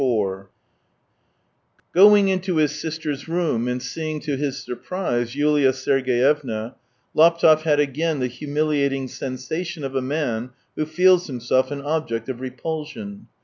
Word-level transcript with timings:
IV 0.01 0.47
Going 1.93 2.27
into 2.29 2.55
his 2.55 2.71
sister's 2.73 3.27
room, 3.27 3.67
and 3.67 3.79
seeing 3.83 4.19
to 4.21 4.35
his 4.35 4.57
surprise 4.57 5.35
Yulia 5.35 5.73
Sergeyevna, 5.73 6.73
Laptev 7.15 7.61
had 7.61 7.79
again 7.79 8.17
the 8.19 8.25
humiliating 8.25 9.07
sensation 9.07 9.83
of 9.83 9.93
a 9.95 10.01
man 10.01 10.49
who 10.75 10.87
feels 10.87 11.27
himself 11.27 11.69
an 11.69 11.81
object 11.83 12.29
of 12.29 12.41
repulsion. 12.41 13.27